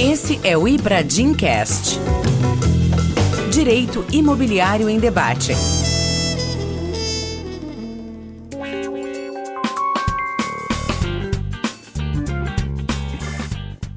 [0.00, 1.98] Esse é o Ibradim Cast.
[3.52, 5.50] Direito Imobiliário em Debate.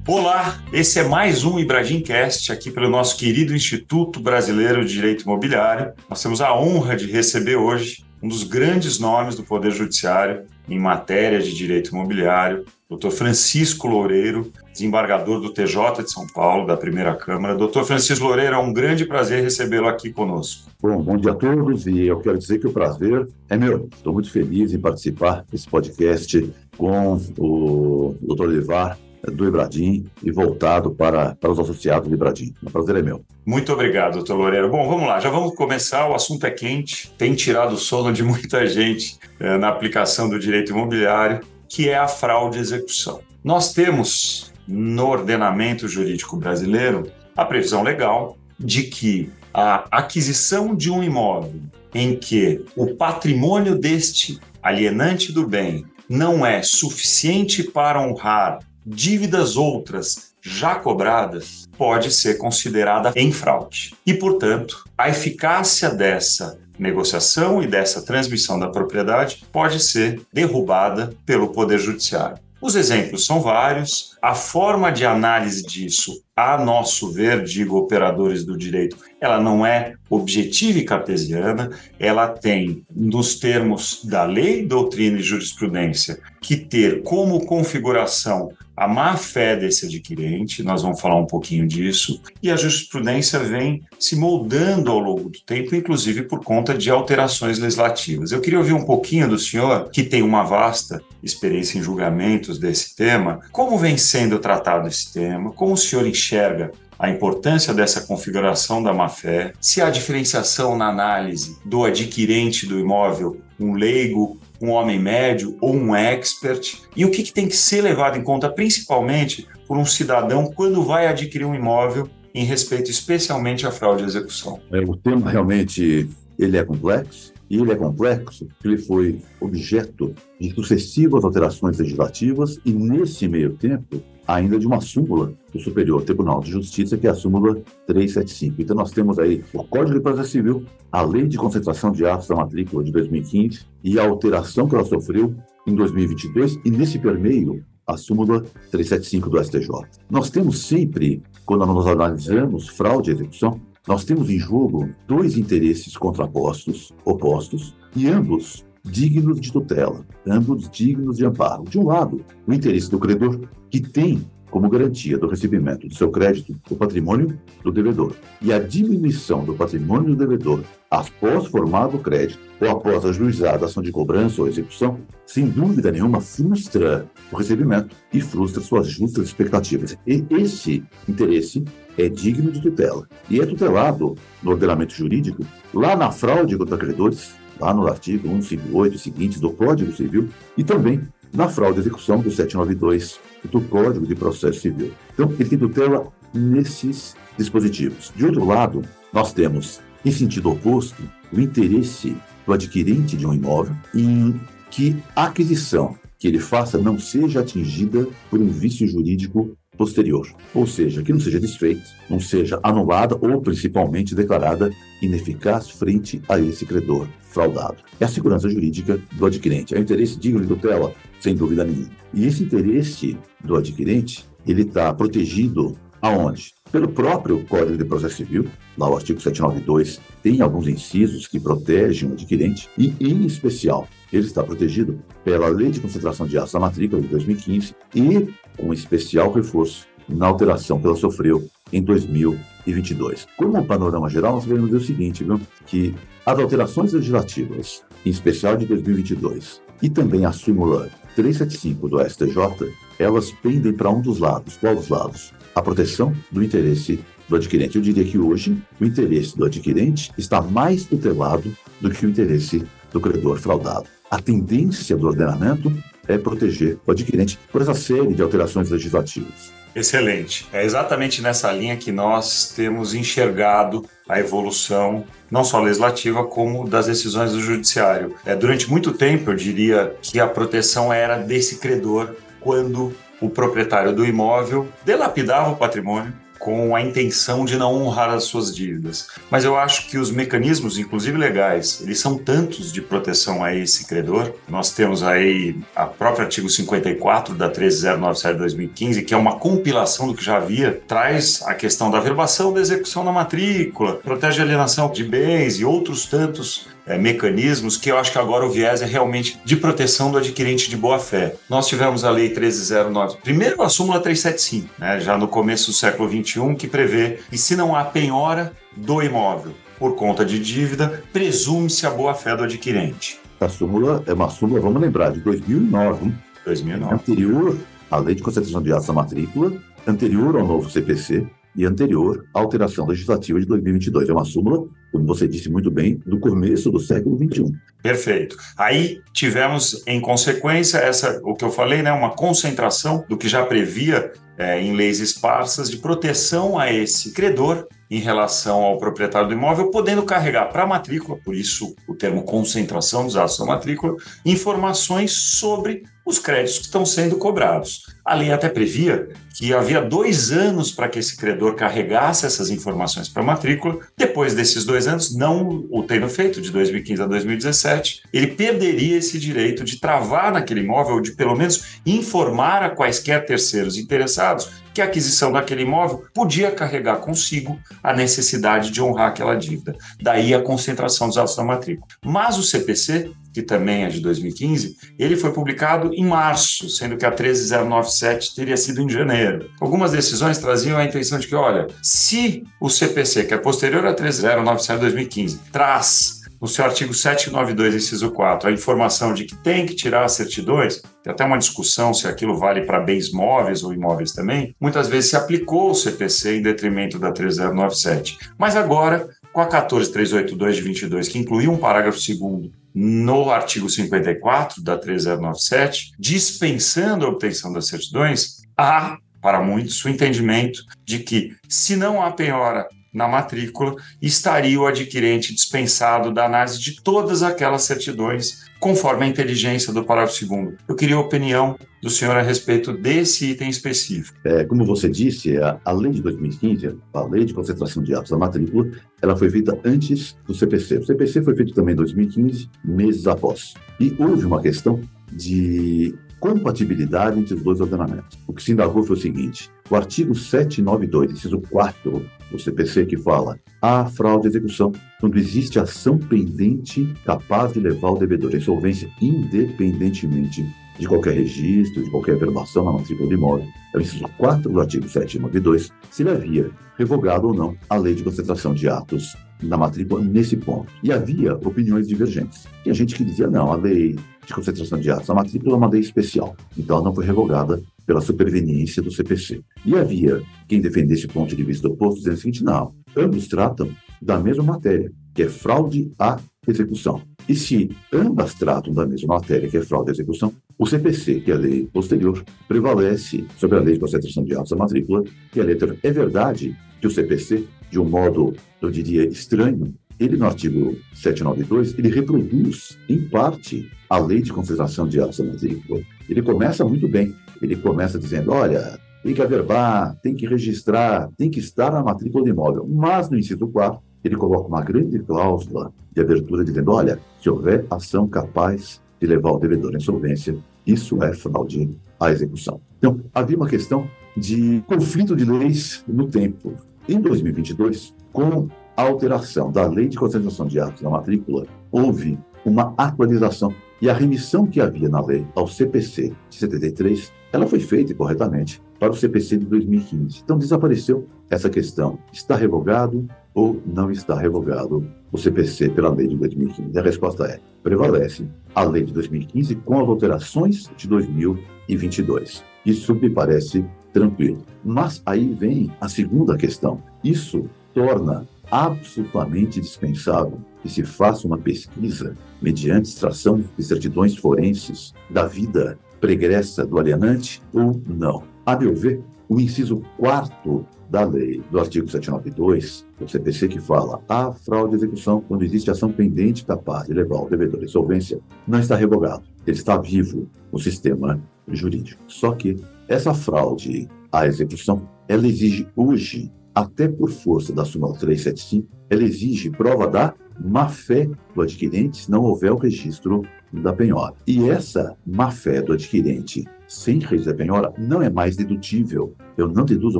[0.08, 1.59] Olá, esse é mais um
[2.02, 5.93] Cast aqui pelo nosso querido Instituto Brasileiro de Direito Imobiliário.
[6.09, 10.79] Nós temos a honra de receber hoje um dos grandes nomes do Poder Judiciário em
[10.79, 13.10] matéria de direito imobiliário, Dr.
[13.10, 17.56] Francisco Loureiro, desembargador do TJ de São Paulo, da primeira Câmara.
[17.56, 20.70] Doutor Francisco Loureiro, é um grande prazer recebê-lo aqui conosco.
[20.82, 23.88] Bom, bom dia a todos e eu quero dizer que o prazer é meu.
[23.96, 28.42] Estou muito feliz em participar desse podcast com o Dr.
[28.42, 32.53] Olivar do Ibradim e voltado para, para os associados do Ibradim.
[32.64, 33.22] O prazer é meu.
[33.45, 34.70] Muito obrigado, doutor Loureiro.
[34.70, 36.08] Bom, vamos lá, já vamos começar.
[36.09, 40.39] O assunto é quente, tem tirado o sono de muita gente é, na aplicação do
[40.39, 43.22] direito imobiliário, que é a fraude e execução.
[43.42, 51.02] Nós temos no ordenamento jurídico brasileiro a previsão legal de que a aquisição de um
[51.02, 51.62] imóvel
[51.95, 60.34] em que o patrimônio deste alienante do bem não é suficiente para honrar dívidas outras
[60.42, 63.94] já cobradas pode ser considerada em fraude.
[64.06, 71.54] E, portanto, a eficácia dessa negociação e dessa transmissão da propriedade pode ser derrubada pelo
[71.54, 72.40] Poder Judiciário.
[72.60, 78.56] Os exemplos são vários, a forma de análise disso, a nosso ver, digo operadores do
[78.56, 85.23] direito, ela não é objetiva e cartesiana, ela tem, nos termos da lei, doutrina e
[85.23, 88.52] jurisprudência, que ter como configuração
[88.82, 93.84] a má fé desse adquirente, nós vamos falar um pouquinho disso, e a jurisprudência vem
[94.00, 98.32] se moldando ao longo do tempo, inclusive por conta de alterações legislativas.
[98.32, 102.96] Eu queria ouvir um pouquinho do senhor, que tem uma vasta experiência em julgamentos desse
[102.96, 108.82] tema, como vem sendo tratado esse tema, como o senhor enxerga a importância dessa configuração
[108.82, 114.99] da má-fé, se há diferenciação na análise do adquirente do imóvel, um leigo um homem
[114.99, 116.82] médio ou um expert?
[116.95, 120.83] E o que, que tem que ser levado em conta, principalmente por um cidadão, quando
[120.83, 124.60] vai adquirir um imóvel em respeito especialmente à fraude e execução?
[124.72, 130.16] É, o tema realmente ele é complexo, e ele é complexo porque ele foi objeto
[130.39, 134.01] de sucessivas alterações legislativas e, nesse meio tempo,
[134.33, 138.61] ainda de uma súmula do Superior Tribunal de Justiça, que é a súmula 375.
[138.61, 142.27] Então, nós temos aí o Código de Processo Civil, a Lei de Concentração de Atos
[142.27, 145.35] da Matrícula de 2015 e a alteração que ela sofreu
[145.67, 149.69] em 2022, e nesse permeio, a súmula 375 do STJ.
[150.09, 155.97] Nós temos sempre, quando nós analisamos fraude e execução, nós temos em jogo dois interesses
[155.97, 161.63] contrapostos, opostos, e ambos dignos de tutela, ambos dignos de amparo.
[161.63, 163.39] De um lado, o interesse do credor,
[163.71, 168.13] que tem como garantia do recebimento do seu crédito o patrimônio do devedor.
[168.41, 170.61] E a diminuição do patrimônio do devedor
[170.91, 175.89] após formado o crédito ou após ajuizada a ação de cobrança ou execução, sem dúvida
[175.89, 179.97] nenhuma frustra o recebimento e frustra suas justas expectativas.
[180.05, 181.63] E esse interesse
[181.97, 187.31] é digno de tutela e é tutelado no ordenamento jurídico lá na fraude contra credores,
[187.57, 190.27] lá no artigo 158 seguintes do Código Civil
[190.57, 191.01] e também
[191.33, 193.19] na fraude e execução do 792
[193.51, 194.93] do Código de Processo Civil.
[195.13, 198.11] Então, ele tem tutela nesses dispositivos.
[198.15, 198.83] De outro lado,
[199.13, 202.15] nós temos, em sentido oposto, o interesse
[202.45, 208.07] do adquirente de um imóvel em que a aquisição que ele faça não seja atingida
[208.29, 213.41] por um vício jurídico posterior, ou seja, que não seja desfeita, não seja anulada ou
[213.41, 214.71] principalmente declarada
[215.01, 217.77] ineficaz frente a esse credor fraudado.
[217.99, 221.89] É a segurança jurídica do adquirente, é o interesse digno de tutela, sem dúvida nenhuma.
[222.13, 226.53] E esse interesse do adquirente, ele está protegido aonde?
[226.71, 228.47] Pelo próprio Código de Processo Civil,
[228.81, 234.25] lá o artigo 792 tem alguns incisos que protegem o adquirente e, em especial, ele
[234.25, 239.31] está protegido pela Lei de Concentração de Aços da Matrícula de 2015 e um especial
[239.31, 243.28] reforço na alteração que ela sofreu em 2022.
[243.37, 245.39] Como panorama geral, nós devemos dizer o seguinte, viu?
[245.67, 245.93] que
[246.25, 253.31] as alterações legislativas, em especial de 2022, e também a súmula 375 do STJ, elas
[253.31, 254.57] pendem para um dos lados.
[254.57, 255.34] Qual dos lados?
[255.53, 257.00] A proteção do interesse
[257.31, 257.78] do adquirente.
[257.78, 262.63] Eu diria que hoje o interesse do adquirente está mais tutelado do que o interesse
[262.92, 263.88] do credor fraudado.
[264.10, 265.74] A tendência do ordenamento
[266.07, 269.54] é proteger o adquirente por essa série de alterações legislativas.
[269.74, 270.45] Excelente.
[270.51, 276.88] É exatamente nessa linha que nós temos enxergado a evolução, não só legislativa, como das
[276.88, 278.13] decisões do judiciário.
[278.25, 283.94] É, durante muito tempo, eu diria que a proteção era desse credor quando o proprietário
[283.94, 286.12] do imóvel delapidava o patrimônio
[286.42, 289.08] com a intenção de não honrar as suas dívidas.
[289.30, 293.86] Mas eu acho que os mecanismos, inclusive legais, eles são tantos de proteção a esse
[293.86, 294.34] credor.
[294.50, 300.08] Nós temos aí a própria artigo 54 da 13097 de 2015, que é uma compilação
[300.08, 304.44] do que já havia, traz a questão da verbação da execução da matrícula, protege a
[304.44, 308.81] alienação de bens e outros tantos é, mecanismos que eu acho que agora o viés
[308.81, 311.36] é realmente de proteção do adquirente de boa-fé.
[311.50, 316.10] Nós tivemos a Lei 1309, primeiro a súmula 375, né, já no começo do século
[316.10, 321.88] XXI, que prevê que se não há penhora do imóvel por conta de dívida, presume-se
[321.88, 323.19] a boa-fé do adquirente.
[323.39, 326.13] A súmula é uma súmula, vamos lembrar, de 2009.
[326.45, 326.94] 2009.
[326.94, 327.57] Anterior
[327.89, 329.54] à Lei de Concentração de Atos da Matrícula,
[329.88, 331.25] anterior ao novo CPC,
[331.56, 334.10] e anterior à alteração legislativa de 2022.
[334.10, 337.52] É uma súmula, como você disse muito bem, do começo do século XXI.
[337.82, 338.38] Perfeito.
[338.58, 343.46] Aí tivemos, em consequência, essa, o que eu falei, né, uma concentração do que já
[343.46, 349.34] previa é, em leis esparsas de proteção a esse credor em relação ao proprietário do
[349.34, 353.96] imóvel, podendo carregar para a matrícula, por isso o termo concentração dos atos da matrícula,
[354.26, 357.88] informações sobre os créditos que estão sendo cobrados.
[358.03, 363.07] A lei até previa que havia dois anos para que esse credor carregasse essas informações
[363.07, 363.80] para a matrícula.
[363.98, 369.19] Depois desses dois anos, não o tendo feito, de 2015 a 2017, ele perderia esse
[369.19, 374.86] direito de travar naquele imóvel, de pelo menos informar a quaisquer terceiros interessados que a
[374.86, 379.76] aquisição daquele imóvel podia carregar consigo a necessidade de honrar aquela dívida.
[380.02, 381.88] Daí a concentração dos atos da matrícula.
[382.06, 387.06] Mas o CPC, que também é de 2015, ele foi publicado em março, sendo que
[387.06, 389.50] a 13097 teria sido em janeiro.
[389.60, 393.94] Algumas decisões traziam a intenção de que, olha, se o CPC, que é posterior a
[393.94, 399.64] 13097 de 2015, traz no seu artigo 792, inciso 4, a informação de que tem
[399.64, 403.72] que tirar as certidões, tem até uma discussão se aquilo vale para bens móveis ou
[403.72, 408.18] imóveis também, muitas vezes se aplicou o CPC em detrimento da 3097.
[408.40, 414.64] Mas agora, com a 14382 de 22, que incluiu um parágrafo segundo no artigo 54
[414.64, 421.76] da 3097, dispensando a obtenção das certidões, há, para muitos, o entendimento de que, se
[421.76, 428.46] não há penhora na matrícula, estaria o adquirente dispensado da análise de todas aquelas certidões,
[428.60, 430.56] conforme a inteligência do parágrafo 2.
[430.68, 434.18] Eu queria a opinião do senhor a respeito desse item específico.
[434.24, 438.18] É, como você disse, a lei de 2015, a lei de concentração de atos da
[438.18, 438.70] matrícula,
[439.02, 440.78] ela foi feita antes do CPC.
[440.78, 443.56] O CPC foi feito também em 2015, meses após.
[443.80, 444.80] E houve uma questão
[445.12, 448.18] de compatibilidade entre os dois ordenamentos.
[448.28, 452.96] O que se indagou foi o seguinte: o artigo 792, inciso 4 do CPC, que
[452.96, 454.72] fala a fraude à execução
[455.02, 460.46] quando existe ação pendente capaz de levar o devedor à insolvência, independentemente
[460.80, 463.48] de qualquer registro, de qualquer verbação na matrícula do imóvel.
[463.74, 468.04] É o inciso 4 do artigo 792, se havia revogado ou não a lei de
[468.04, 470.72] concentração de atos na matrícula nesse ponto.
[470.84, 472.48] E havia opiniões divergentes.
[472.64, 473.96] Tinha gente que dizia, não, a lei
[474.26, 477.62] de concentração de atos na matrícula é uma lei especial, então ela não foi revogada
[477.86, 479.42] pela superveniência do CPC.
[479.66, 483.70] E havia quem defendesse o ponto de vista oposto, dizendo o seguinte, não, ambos tratam
[484.02, 487.02] da mesma matéria, que é fraude à execução.
[487.28, 491.32] E se ambas tratam da mesma matéria, que é fraude à execução, o CPC, que
[491.32, 495.40] é a lei posterior, prevalece sobre a lei de concentração de atos da matrícula, que
[495.40, 495.78] é a letra.
[495.82, 501.78] É verdade que o CPC, de um modo, eu diria, estranho, ele no artigo 792,
[501.78, 505.82] ele reproduz, em parte, a lei de concentração de atos da matrícula.
[506.10, 507.13] Ele começa muito bem.
[507.42, 512.24] Ele começa dizendo, olha, tem que averbar, tem que registrar, tem que estar na matrícula
[512.24, 512.68] do imóvel.
[512.68, 517.65] Mas, no inciso 4, ele coloca uma grande cláusula de abertura dizendo, olha, se houver
[517.70, 522.62] ação capaz de levar o devedor à insolvência, isso é fraude à execução.
[522.77, 526.53] Então, havia uma questão de conflito de leis no tempo.
[526.88, 532.74] Em 2022, com a alteração da lei de concentração de atos na matrícula, houve uma
[532.77, 537.94] atualização e a remissão que havia na lei ao CPC de 73, ela foi feita
[537.96, 540.22] corretamente para o CPC de 2015.
[540.24, 541.98] Então desapareceu essa questão.
[542.14, 546.78] Está revogado ou não está revogado o CPC pela lei de 2015?
[546.78, 552.44] A resposta é: prevalece a lei de 2015 com as alterações de 2022.
[552.66, 554.44] Isso me parece tranquilo.
[554.64, 556.84] Mas aí vem a segunda questão.
[557.04, 565.25] Isso torna absolutamente dispensável que se faça uma pesquisa mediante extração de certidões forenses da
[565.25, 568.24] vida pregressa do alienante ou não.
[568.46, 574.01] A meu ver, o inciso 4 da lei, do artigo 792, do CPC, que fala
[574.10, 578.20] a fraude de execução quando existe ação pendente capaz de levar o devedor à insolvência,
[578.46, 579.24] não está revogado.
[579.48, 582.01] Ele está vivo no sistema jurídico.
[582.08, 582.58] Só que
[582.89, 589.50] essa fraude à execução, ela exige hoje, até por força da súmula 375, ela exige
[589.50, 594.14] prova da má-fé do adquirente se não houver o registro da penhora.
[594.26, 599.14] E essa má-fé do adquirente sem registro da penhora não é mais dedutível.
[599.38, 600.00] Eu não deduzo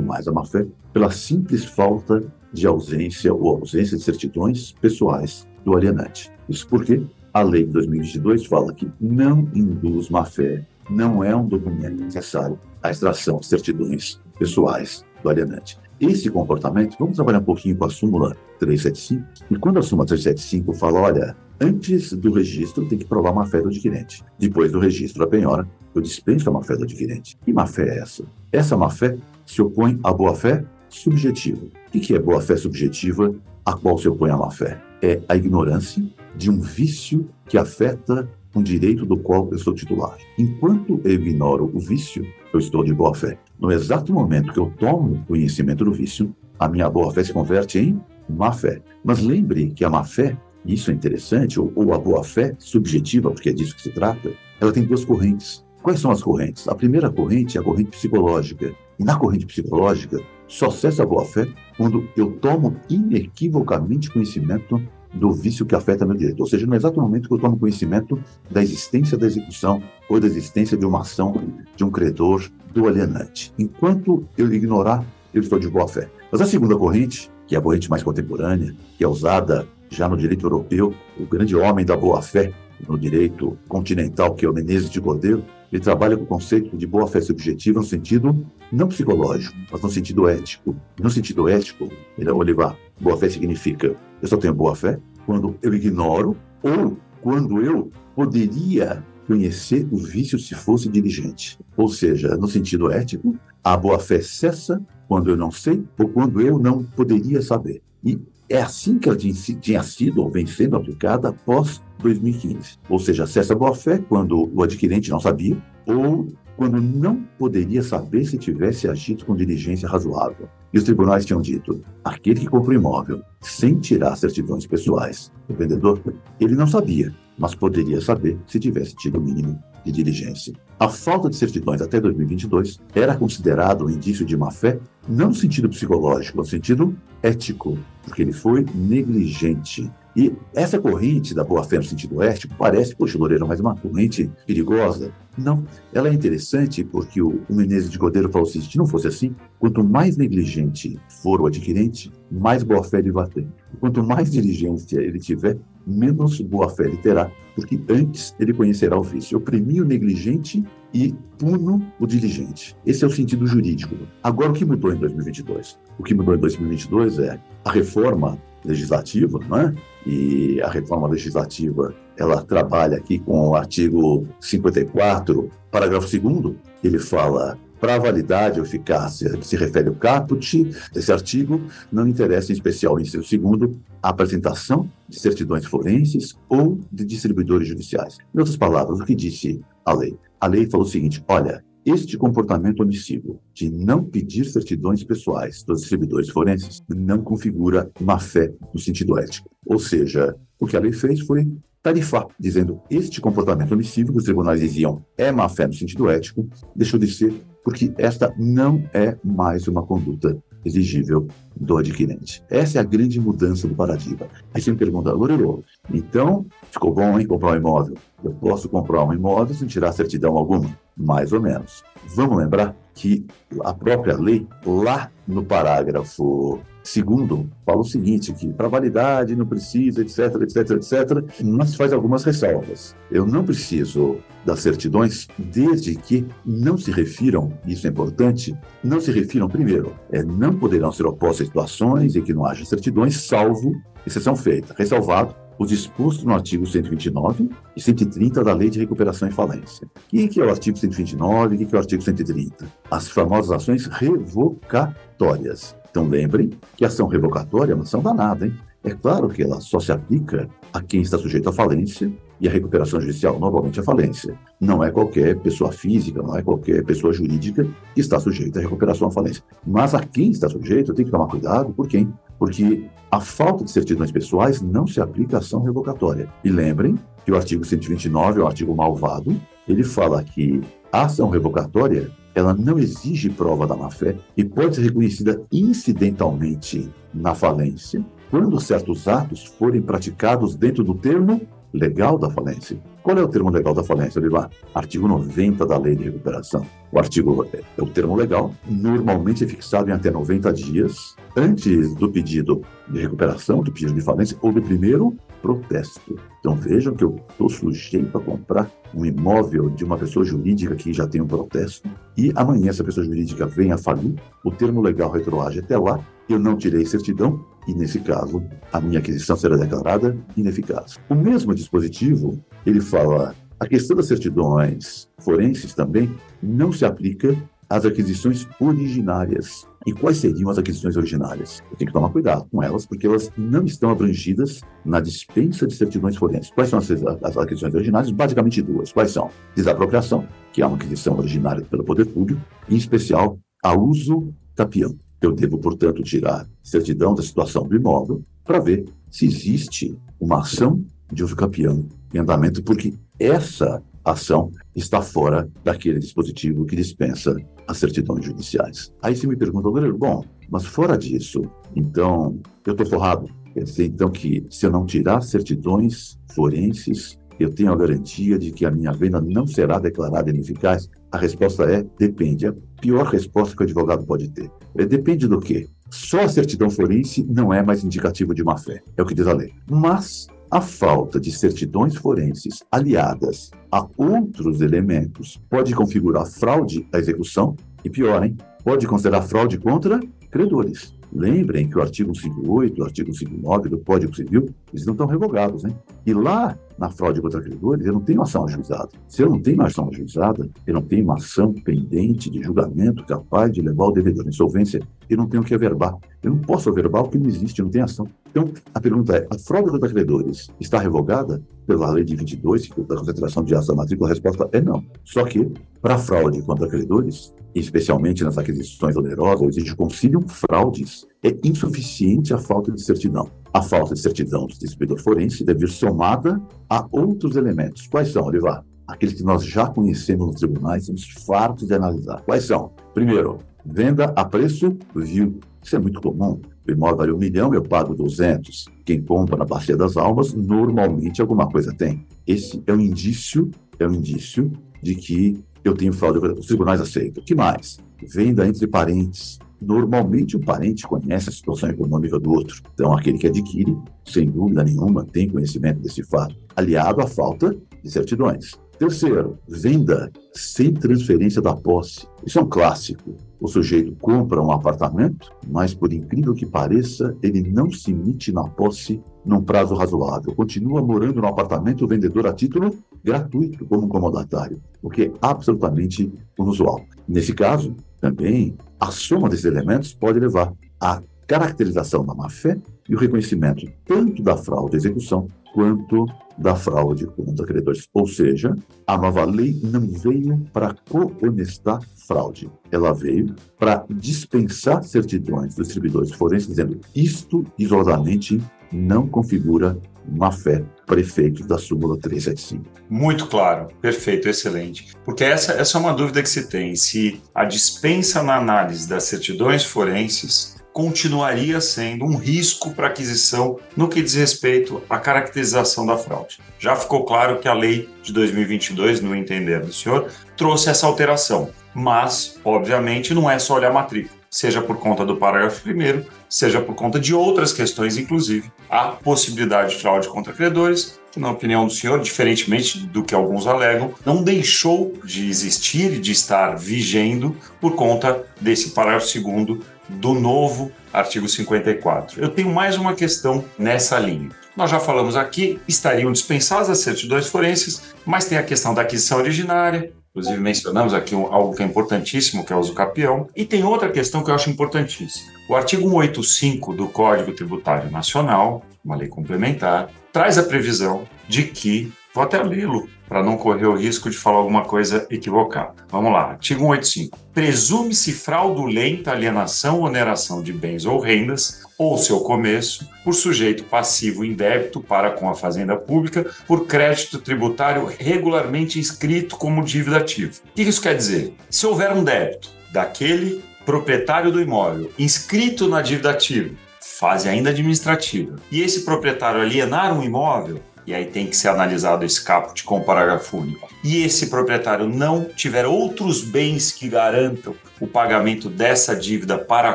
[0.00, 2.22] mais a má-fé pela simples falta
[2.52, 6.30] de ausência ou ausência de certidões pessoais do alienante.
[6.48, 12.02] Isso porque a lei de 2022 fala que não induz má-fé, não é um documento
[12.02, 15.78] necessário à extração de certidões pessoais do alienante.
[16.00, 20.72] Esse comportamento, vamos trabalhar um pouquinho com a súmula 375, e quando a súmula 375
[20.74, 24.24] fala, olha, antes do registro tem que provar má fé do adquirente.
[24.38, 27.38] Depois do registro da penhora, eu dispenso a má fé do adquirente.
[27.44, 28.24] Que má fé é essa?
[28.50, 31.62] Essa má fé se opõe à boa fé subjetiva.
[31.64, 34.80] O que é boa fé subjetiva a qual se opõe a má fé?
[35.00, 36.02] É a ignorância
[36.34, 40.16] de um vício que afeta um direito do qual eu sou titular.
[40.38, 43.38] Enquanto eu ignoro o vício, eu estou de boa fé.
[43.58, 47.78] No exato momento que eu tomo conhecimento do vício, a minha boa fé se converte
[47.78, 48.82] em má fé.
[49.04, 53.30] Mas lembre que a má fé, isso é interessante, ou, ou a boa fé subjetiva,
[53.30, 54.30] porque é disso que se trata,
[54.60, 55.64] ela tem duas correntes.
[55.82, 56.68] Quais são as correntes?
[56.68, 58.72] A primeira corrente é a corrente psicológica.
[58.98, 64.80] E na corrente psicológica, só cessa a boa-fé quando eu tomo inequivocamente conhecimento
[65.12, 66.40] do vício que afeta meu direito.
[66.40, 68.18] Ou seja, no exato momento que eu tomo conhecimento
[68.50, 71.34] da existência da execução ou da existência de uma ação
[71.76, 73.52] de um credor do alienante.
[73.58, 76.08] Enquanto eu ignorar, eu estou de boa fé.
[76.30, 80.16] Mas a segunda corrente, que é a corrente mais contemporânea, que é usada já no
[80.16, 82.52] direito europeu, o grande homem da boa fé
[82.88, 86.86] no direito continental, que é o Menezes de Cordeiro, ele trabalha com o conceito de
[86.86, 90.76] boa-fé subjetiva no sentido não psicológico, mas no sentido ético.
[91.00, 91.88] No sentido ético,
[92.18, 99.04] ele, Olivar, boa-fé significa eu só tenho boa-fé quando eu ignoro ou quando eu poderia
[99.26, 101.58] conhecer o vício se fosse diligente.
[101.76, 106.58] Ou seja, no sentido ético, a boa-fé cessa quando eu não sei ou quando eu
[106.58, 107.82] não poderia saber.
[108.04, 112.78] E é assim que ela tinha sido ou vem sendo aplicada após 2015.
[112.88, 116.28] Ou seja, cessa a boa-fé quando o adquirente não sabia ou
[116.62, 120.48] quando não poderia saber se tivesse agido com diligência razoável.
[120.72, 126.00] E os tribunais tinham dito: aquele que compra imóvel sem tirar certidões pessoais do vendedor,
[126.38, 130.54] ele não sabia, mas poderia saber se tivesse tido o mínimo de diligência.
[130.78, 134.78] A falta de certidões até 2022 era considerado um indício de má-fé,
[135.08, 141.42] não no sentido psicológico, no sentido ético, porque ele foi negligente e essa corrente da
[141.42, 145.10] boa-fé no sentido ético parece, poxa, Loureiro, mas uma corrente perigosa.
[145.36, 145.64] Não,
[145.94, 149.34] ela é interessante porque o, o Menezes de Cordeiro falou assim, se não fosse assim,
[149.58, 153.48] quanto mais negligente for o adquirente, mais boa-fé ele vai ter.
[153.80, 159.36] Quanto mais diligência ele tiver, menos boa-fé ele terá, porque antes ele conhecerá o vício.
[159.36, 162.76] Eu premio o negligente e puno o diligente.
[162.84, 163.96] Esse é o sentido jurídico.
[164.22, 165.78] Agora, o que mudou em 2022?
[165.98, 169.74] O que mudou em 2022 é a reforma legislativa, não é?
[170.06, 177.58] E a reforma legislativa, ela trabalha aqui com o artigo 54, parágrafo 2 ele fala
[177.82, 183.04] para validade ou eficácia se refere ao caput desse artigo, não interessa em especial, em
[183.04, 188.18] seu segundo, a apresentação de certidões forenses ou de distribuidores judiciais.
[188.32, 190.16] Em outras palavras, o que disse a lei?
[190.40, 195.80] A lei falou o seguinte: olha, este comportamento omissivo de não pedir certidões pessoais dos
[195.80, 199.50] distribuidores forenses não configura má-fé no sentido ético.
[199.66, 201.50] Ou seja, o que a lei fez foi
[201.82, 206.98] tarifar, dizendo este comportamento omissivo que os tribunais diziam é má-fé no sentido ético, deixou
[206.98, 207.34] de ser
[207.64, 212.42] porque esta não é mais uma conduta exigível do adquirente.
[212.48, 214.28] Essa é a grande mudança do paradigma.
[214.54, 217.96] Aí você me pergunta, Lorelo, então ficou bom em comprar um imóvel?
[218.22, 220.70] Eu posso comprar um imóvel sem tirar certidão alguma?
[220.96, 221.84] Mais ou menos.
[222.14, 223.24] Vamos lembrar que
[223.64, 230.02] a própria lei, lá no parágrafo segundo, fala o seguinte, que para validade não precisa,
[230.02, 232.96] etc, etc, etc, mas faz algumas ressalvas.
[233.10, 239.12] Eu não preciso das certidões desde que não se refiram, isso é importante, não se
[239.12, 243.72] refiram, primeiro, é, não poderão ser opostas situações em que não haja certidões, salvo
[244.04, 249.30] exceção feita, ressalvado o disposto no artigo 129 e 130 da Lei de Recuperação e
[249.30, 249.88] Falência.
[250.12, 252.66] O que é o artigo 129 e o que é o artigo 130?
[252.90, 255.76] As famosas ações revocatórias.
[255.88, 258.54] Então lembrem que ação revocatória é uma ação danada, hein?
[258.82, 262.50] É claro que ela só se aplica a quem está sujeito à falência e a
[262.50, 264.38] recuperação judicial normalmente é falência.
[264.60, 269.08] Não é qualquer pessoa física, não é qualquer pessoa jurídica que está sujeita à recuperação
[269.08, 269.42] à falência.
[269.66, 272.12] Mas a quem está sujeito tem que tomar cuidado por quem?
[272.38, 276.28] Porque a falta de certidões pessoais não se aplica à ação revocatória.
[276.42, 280.60] E lembrem que o artigo 129 é o artigo malvado, ele fala que
[280.90, 287.34] a ação revocatória ela não exige prova da má-fé e pode ser reconhecida incidentalmente na
[287.34, 292.76] falência quando certos atos forem praticados dentro do termo legal da falência.
[293.02, 294.48] Qual é o termo legal da falência, Vivar?
[294.72, 296.64] Artigo 90 da Lei de Recuperação.
[296.92, 302.08] O artigo é o termo legal, normalmente é fixado em até 90 dias antes do
[302.08, 306.16] pedido de recuperação, do pedido de falência ou do primeiro protesto.
[306.38, 310.92] Então vejam que eu estou sujeito a comprar um imóvel de uma pessoa jurídica que
[310.92, 315.10] já tem um protesto e amanhã essa pessoa jurídica vem a falir, o termo legal
[315.10, 318.42] retroage até lá, eu não tirei certidão e nesse caso
[318.72, 320.98] a minha aquisição será declarada ineficaz.
[321.08, 327.36] O mesmo dispositivo, ele fala a questão das certidões forenses também não se aplica
[327.70, 329.66] às aquisições originárias.
[329.86, 331.62] E quais seriam as aquisições originárias?
[331.70, 335.74] Eu tenho que tomar cuidado com elas, porque elas não estão abrangidas na dispensa de
[335.74, 336.50] certidões forenses.
[336.50, 338.10] Quais são as, aquisições originárias?
[338.10, 338.92] Basicamente duas.
[338.92, 339.30] Quais são?
[339.54, 344.94] Desapropriação, que é uma aquisição originária pelo poder público, em especial a uso capião.
[345.20, 350.84] Eu devo, portanto, tirar certidão da situação do imóvel para ver se existe uma ação
[351.12, 357.78] de uso capião em andamento, porque essa ação está fora daquele dispositivo que dispensa as
[357.78, 358.92] certidões judiciais.
[359.02, 361.42] Aí você me pergunta, goleiro, bom, mas fora disso,
[361.74, 363.28] então eu estou forrado.
[363.54, 368.50] Quer dizer, então, que se eu não tirar certidões forenses, eu tenho a garantia de
[368.50, 370.88] que a minha venda não será declarada ineficaz?
[371.10, 372.46] A resposta é depende.
[372.46, 374.50] A pior resposta que o advogado pode ter.
[374.76, 375.68] É, depende do quê?
[375.90, 379.26] Só a certidão forense não é mais indicativo de má fé, é o que diz
[379.26, 379.52] a lei.
[379.70, 387.56] Mas a falta de certidões forenses aliadas a outros elementos pode configurar fraude à execução
[387.82, 389.98] e, pior, hein, pode considerar fraude contra
[390.30, 390.94] credores.
[391.10, 395.64] Lembrem que o artigo 58, o artigo 59 do Código Civil, eles não estão revogados,
[395.64, 395.74] hein?
[396.04, 398.90] E lá, na fraude contra credores, eu não tenho ação ajuizada.
[399.08, 403.50] Se eu não tenho ação ajuizada, eu não tenho uma ação pendente de julgamento capaz
[403.52, 405.96] de levar o devedor à insolvência, eu não tenho o que averbar.
[406.22, 408.06] Eu não posso averbar porque não existe, não tem ação.
[408.32, 412.80] Então, a pergunta é, a fraude contra credores está revogada pela lei de 22, que
[412.80, 414.08] da concentração de atos da matrícula?
[414.08, 414.82] A resposta é não.
[415.04, 422.32] Só que, para fraude contra credores, especialmente nas aquisições onerosas, existe conciliam fraudes, é insuficiente
[422.32, 423.28] a falta de certidão.
[423.52, 426.40] A falta de certidão do distribuidor forense deve vir somada
[426.70, 427.86] a outros elementos.
[427.86, 428.64] Quais são, Olivar?
[428.86, 432.22] Aqueles que nós já conhecemos nos tribunais, somos fartos de analisar.
[432.22, 432.72] Quais são?
[432.94, 435.40] Primeiro, venda a preço vil.
[435.62, 436.40] Isso é muito comum.
[436.66, 438.66] O imóvel vale um milhão, eu pago 200.
[438.84, 442.06] Quem compra na Bacia das Almas, normalmente alguma coisa tem.
[442.26, 446.18] Esse é um indício, é um indício de que eu tenho fraude.
[446.38, 447.22] Os tribunais aceitam.
[447.22, 447.78] O que mais?
[448.12, 449.38] Venda entre parentes.
[449.60, 452.60] Normalmente o parente conhece a situação econômica do outro.
[452.74, 457.90] Então, aquele que adquire, sem dúvida nenhuma, tem conhecimento desse fato, aliado à falta de
[457.90, 458.52] certidões.
[458.76, 462.08] Terceiro, venda sem transferência da posse.
[462.26, 463.16] Isso é um clássico.
[463.42, 468.44] O sujeito compra um apartamento, mas por incrível que pareça, ele não se emite na
[468.44, 470.32] posse num prazo razoável.
[470.32, 476.12] Continua morando no apartamento o vendedor a título gratuito, como comodatário, o que é absolutamente
[476.38, 476.82] inusual.
[477.08, 482.56] Nesse caso, também, a soma desses elementos pode levar à caracterização da má-fé
[482.88, 487.88] e o reconhecimento tanto da fraude à execução quanto da fraude contra credores.
[487.92, 495.54] Ou seja, a nova lei não veio para cohonestar fraude, ela veio para dispensar certidões
[495.54, 498.40] dos distribuidores forenses, dizendo isto isoladamente
[498.72, 502.64] não configura má fé prefeitos da súmula 375.
[502.90, 504.88] Muito claro, perfeito, excelente.
[505.04, 509.04] Porque essa, essa é uma dúvida que se tem, se a dispensa na análise das
[509.04, 515.98] certidões forenses continuaria sendo um risco para aquisição no que diz respeito à caracterização da
[515.98, 516.38] fraude.
[516.58, 521.50] Já ficou claro que a lei de 2022, no entender do senhor, trouxe essa alteração,
[521.74, 526.62] mas, obviamente, não é só olhar a matrícula, seja por conta do parágrafo primeiro, seja
[526.62, 531.66] por conta de outras questões, inclusive a possibilidade de fraude contra credores, que, na opinião
[531.66, 537.36] do senhor, diferentemente do que alguns alegam, não deixou de existir e de estar vigendo
[537.60, 542.18] por conta desse parágrafo segundo do novo artigo 54.
[542.18, 544.30] Eu tenho mais uma questão nessa linha.
[544.56, 549.18] Nós já falamos aqui, estariam dispensadas as certidões forenses, mas tem a questão da aquisição
[549.18, 553.64] originária, inclusive mencionamos aqui algo que é importantíssimo, que é o uso capião, e tem
[553.64, 555.32] outra questão que eu acho importantíssima.
[555.48, 561.92] O artigo 185 do Código Tributário Nacional, uma lei complementar, traz a previsão de que
[562.14, 565.74] Vou até lê-lo para não correr o risco de falar alguma coisa equivocada.
[565.88, 567.18] Vamos lá, artigo 185.
[567.32, 574.24] Presume-se fraudulenta alienação ou oneração de bens ou rendas, ou seu começo, por sujeito passivo
[574.24, 580.32] em débito para com a Fazenda Pública, por crédito tributário regularmente inscrito como dívida ativa.
[580.32, 581.34] O que isso quer dizer?
[581.50, 588.36] Se houver um débito daquele proprietário do imóvel inscrito na dívida ativa, fase ainda administrativa,
[588.50, 592.82] e esse proprietário alienar um imóvel, e aí tem que ser analisado esse caput com
[592.82, 599.38] parágrafo único, e esse proprietário não tiver outros bens que garantam o pagamento dessa dívida
[599.38, 599.74] para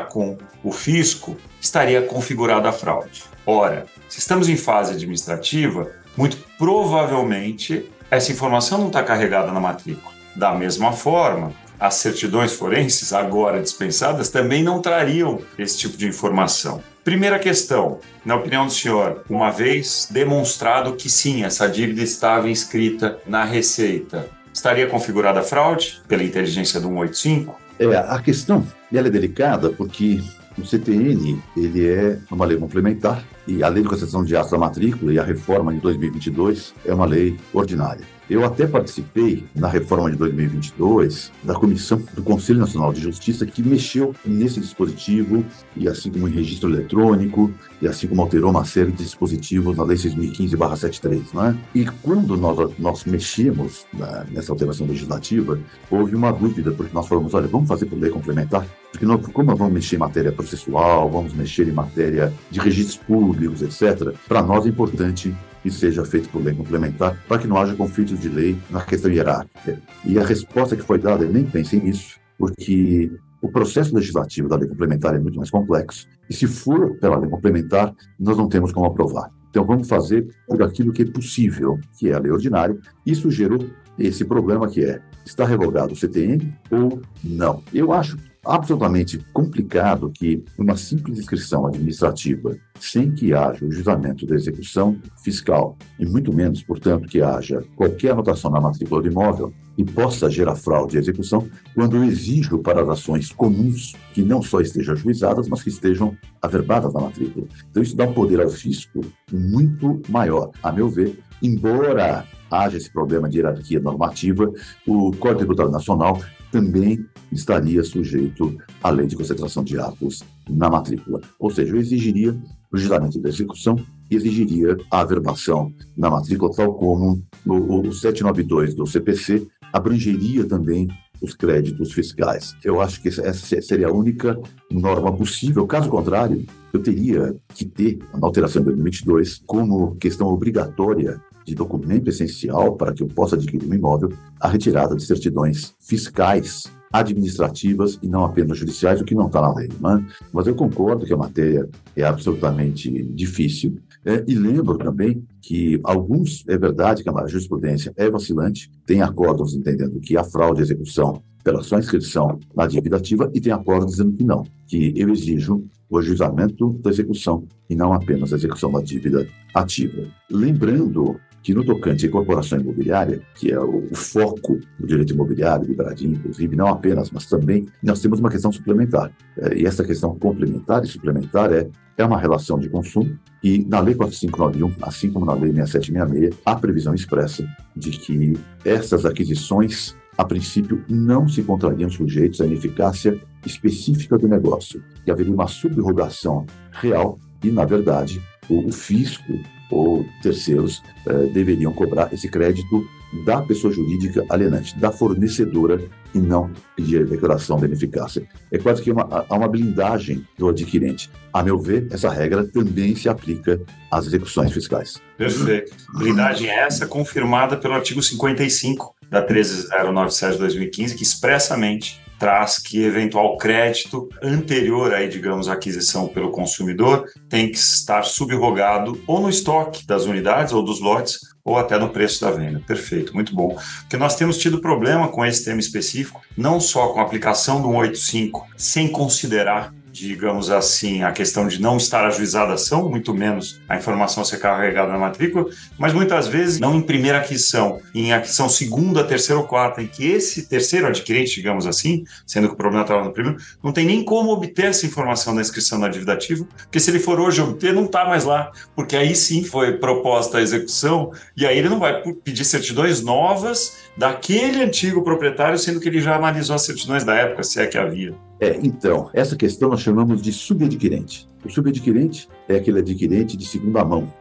[0.00, 3.24] com o fisco, estaria configurada a fraude.
[3.44, 10.12] Ora, se estamos em fase administrativa, muito provavelmente essa informação não está carregada na matrícula.
[10.34, 16.82] Da mesma forma, as certidões forenses, agora dispensadas, também não trariam esse tipo de informação.
[17.04, 23.18] Primeira questão, na opinião do senhor, uma vez demonstrado que sim, essa dívida estava inscrita
[23.26, 27.58] na Receita, estaria configurada fraude pela inteligência do 185?
[27.78, 30.20] É, a questão ela é delicada porque
[30.58, 34.58] o CTN ele é uma lei complementar e a lei de concessão de atos da
[34.58, 38.04] matrícula e a reforma de 2022 é uma lei ordinária.
[38.28, 43.62] Eu até participei na reforma de 2022 da comissão do Conselho Nacional de Justiça que
[43.62, 45.42] mexeu nesse dispositivo
[45.74, 49.84] e assim como em registro eletrônico e assim como alterou uma série de dispositivos na
[49.84, 51.56] lei 6015/73, não é?
[51.74, 55.58] E quando nós nós mexemos na, nessa alteração legislativa,
[55.90, 59.54] houve uma dúvida porque nós falamos, olha, vamos fazer por lei complementar, porque nós, como
[59.56, 64.14] vamos mexer em matéria processual, vamos mexer em matéria de registros públicos, etc.
[64.26, 65.34] Para nós é importante
[65.68, 69.10] que seja feito por lei complementar, para que não haja conflitos de lei na questão
[69.10, 69.78] hierárquica.
[70.04, 74.56] E a resposta que foi dada, eu nem pensei nisso, porque o processo legislativo da
[74.56, 78.72] lei complementar é muito mais complexo, e se for pela lei complementar, nós não temos
[78.72, 79.30] como aprovar.
[79.50, 82.76] Então vamos fazer por aquilo que é possível, que é a lei ordinária.
[83.04, 83.58] Isso gerou
[83.98, 87.62] esse problema que é, está revogado o CTN ou não?
[87.72, 94.34] Eu acho absolutamente complicado que uma simples inscrição administrativa, sem que haja o juizamento da
[94.34, 99.84] execução fiscal, e muito menos, portanto, que haja qualquer anotação na matrícula do imóvel, e
[99.84, 104.60] possa gerar fraude e execução, quando eu exijo para as ações comuns que não só
[104.60, 107.46] estejam ajuizadas, mas que estejam averbadas na matrícula.
[107.70, 109.00] Então, isso dá um poder ao fisco
[109.32, 114.52] muito maior, a meu ver, embora haja esse problema de hierarquia normativa,
[114.86, 116.20] o Código Tributário Nacional
[116.50, 121.20] também estaria sujeito à lei de concentração de atos na matrícula.
[121.38, 122.36] Ou seja, exigiria
[122.72, 123.76] o julgamento da execução
[124.10, 130.88] e exigiria a averbação na matrícula, tal como o, o 792 do CPC abrangeria também
[131.20, 132.54] os créditos fiscais.
[132.62, 134.38] Eu acho que essa seria a única
[134.70, 135.66] norma possível.
[135.66, 142.08] Caso contrário, eu teria que ter, na alteração de 2022, como questão obrigatória de documento
[142.08, 148.08] essencial para que eu possa adquirir um imóvel, a retirada de certidões fiscais administrativas e
[148.08, 149.68] não apenas judiciais, o que não está na lei.
[149.80, 150.06] Né?
[150.32, 153.78] Mas eu concordo que a matéria é absolutamente difícil.
[154.04, 159.54] É, e lembro também que alguns, é verdade que a jurisprudência é vacilante, tem acordos
[159.54, 163.92] entendendo que a fraude e execução pela sua inscrição na dívida ativa e tem acordos
[163.92, 168.70] dizendo que não, que eu exijo o ajuizamento da execução e não apenas a execução
[168.70, 170.06] da dívida ativa.
[170.30, 176.14] Lembrando que no tocante à incorporação imobiliária, que é o, foco do direito imobiliário, liberadinho,
[176.14, 179.12] inclusive, não apenas, mas também, nós temos uma questão suplementar.
[179.36, 183.80] É, e essa questão complementar e suplementar é, é uma relação de consumo, e na
[183.80, 187.46] Lei 4591, assim como na Lei 6766, há previsão expressa
[187.76, 194.82] de que essas aquisições a princípio, não se contrariam sujeitos à ineficácia específica do negócio,
[195.04, 198.20] que haveria uma subrogação real e, na verdade,
[198.50, 199.32] o fisco
[199.70, 202.86] ou terceiros eh, deveriam cobrar esse crédito
[203.24, 205.80] da pessoa jurídica alienante, da fornecedora,
[206.14, 208.26] e não pedir a declaração da ineficácia.
[208.50, 211.10] É quase que uma, há uma blindagem do adquirente.
[211.32, 215.00] A meu ver, essa regra também se aplica às execuções fiscais.
[215.16, 215.74] Perfeito.
[215.94, 223.36] Blindagem essa confirmada pelo artigo 55 da 13097 de 2015, que expressamente traz que eventual
[223.36, 229.86] crédito anterior aí, digamos, à aquisição pelo consumidor tem que estar subrogado ou no estoque
[229.86, 232.60] das unidades ou dos lotes ou até no preço da venda.
[232.66, 233.56] Perfeito, muito bom.
[233.80, 237.68] Porque nós temos tido problema com esse tema específico, não só com a aplicação do
[237.68, 243.60] 185, sem considerar digamos assim, a questão de não estar ajuizada a ação, muito menos
[243.68, 245.46] a informação ser carregada na matrícula,
[245.78, 250.06] mas muitas vezes não em primeira aquisição, em aquisição segunda, terceira ou quarta, em que
[250.06, 254.04] esse terceiro adquirente, digamos assim, sendo que o problema estava no primeiro, não tem nem
[254.04, 257.72] como obter essa informação da inscrição na dívida ativa, porque se ele for hoje obter,
[257.72, 261.78] não está mais lá, porque aí sim foi proposta a execução, e aí ele não
[261.78, 267.14] vai pedir certidões novas daquele antigo proprietário, sendo que ele já analisou as certidões da
[267.16, 268.14] época, se é que havia.
[268.38, 271.28] É, então, essa questão nós chamamos de subadquirente.
[271.44, 274.12] O subadquirente é aquele adquirente de segunda mão,